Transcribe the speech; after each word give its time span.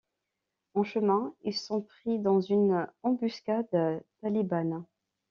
En 0.73 0.83
chemin, 0.83 1.35
ils 1.43 1.55
sont 1.55 1.81
pris 1.83 2.17
dans 2.17 2.41
une 2.41 2.87
embuscade 3.03 4.03
talibane. 4.21 4.83